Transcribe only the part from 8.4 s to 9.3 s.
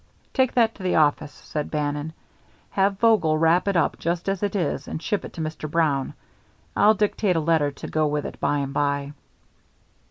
and by."